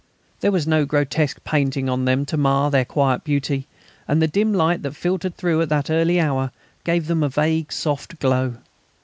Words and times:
There 0.39 0.51
was 0.51 0.65
no 0.65 0.83
grotesque 0.83 1.43
painting 1.43 1.87
on 1.87 2.05
them 2.05 2.25
to 2.25 2.35
mar 2.35 2.71
their 2.71 2.85
quiet 2.85 3.23
beauty, 3.23 3.67
and 4.07 4.19
the 4.19 4.27
dim 4.27 4.51
light 4.51 4.81
that 4.81 4.95
filtered 4.95 5.37
through 5.37 5.61
at 5.61 5.69
that 5.69 5.91
early 5.91 6.19
hour 6.19 6.49
gave 6.83 7.05
them 7.05 7.21
a 7.21 7.29
vague 7.29 7.71
soft 7.71 8.17
glow. 8.19 8.55